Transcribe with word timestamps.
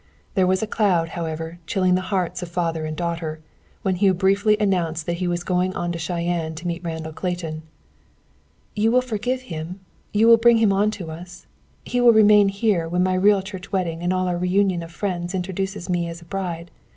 There 0.33 0.47
was 0.47 0.63
a 0.63 0.65
cloud, 0.65 1.09
however, 1.09 1.59
chilling 1.67 1.93
the 1.93 2.01
hearts 2.09 2.41
of 2.41 2.49
father 2.49 2.85
and 2.87 2.97
daughter, 2.97 3.39
when 3.83 3.97
Hugh 3.97 4.15
briefly 4.15 4.57
announced 4.59 5.05
that 5.05 5.17
he 5.17 5.27
was 5.27 5.43
going 5.43 5.75
on 5.75 5.91
to 5.91 5.99
Cheyenne 5.99 6.55
to 6.55 6.65
meet 6.65 6.83
Randall 6.83 7.13
Clayton. 7.13 7.61
"You 8.75 8.91
will 8.91 9.03
forgive 9.03 9.41
him; 9.41 9.79
you 10.11 10.25
will 10.27 10.37
bring 10.37 10.57
him 10.57 10.73
on 10.73 10.89
to 10.89 11.11
us; 11.11 11.45
he 11.85 12.01
will 12.01 12.13
remain 12.13 12.47
here 12.49 12.89
when 12.89 13.03
my 13.03 13.13
real 13.13 13.43
church 13.43 13.71
wedding 13.71 14.01
and 14.01 14.11
all 14.11 14.27
our 14.27 14.39
reunion 14.39 14.81
of 14.81 14.91
friends 14.91 15.35
introduces 15.35 15.87
me 15.87 16.09
as 16.09 16.19
a 16.19 16.25
bride. 16.25 16.71